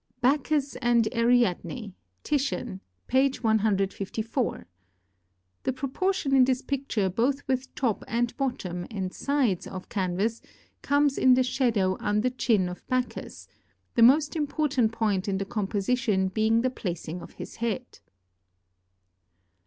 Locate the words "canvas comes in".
9.89-11.35